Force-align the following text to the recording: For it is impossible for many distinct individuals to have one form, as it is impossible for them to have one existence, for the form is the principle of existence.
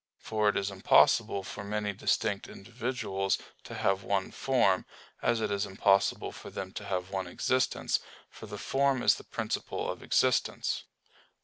For 0.17 0.49
it 0.49 0.57
is 0.57 0.71
impossible 0.71 1.43
for 1.43 1.63
many 1.63 1.93
distinct 1.93 2.47
individuals 2.47 3.37
to 3.65 3.75
have 3.75 4.01
one 4.03 4.31
form, 4.31 4.87
as 5.21 5.41
it 5.41 5.51
is 5.51 5.67
impossible 5.67 6.31
for 6.31 6.49
them 6.49 6.71
to 6.71 6.85
have 6.85 7.11
one 7.11 7.27
existence, 7.27 7.99
for 8.27 8.47
the 8.47 8.57
form 8.57 9.03
is 9.03 9.13
the 9.17 9.23
principle 9.23 9.87
of 9.91 10.01
existence. 10.01 10.85